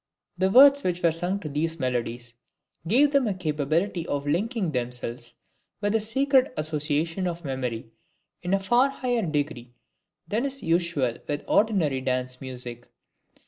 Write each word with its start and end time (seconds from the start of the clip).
The 0.35 0.49
words 0.49 0.83
which 0.83 1.03
were 1.03 1.11
sung 1.11 1.39
to 1.41 1.47
these 1.47 1.79
melodies, 1.79 2.33
gave 2.87 3.11
them 3.11 3.27
a 3.27 3.35
capability 3.35 4.07
of 4.07 4.25
linking 4.25 4.71
themselves 4.71 5.35
with 5.79 5.93
the 5.93 6.01
sacred 6.01 6.49
associations 6.57 7.27
of 7.27 7.45
memory, 7.45 7.91
in 8.41 8.55
a 8.55 8.59
far 8.59 8.89
higher 8.89 9.21
degree 9.21 9.75
than 10.27 10.43
is 10.43 10.63
usual 10.63 11.19
with 11.27 11.43
ordinary 11.47 12.01
dance 12.01 12.41
music. 12.41 12.87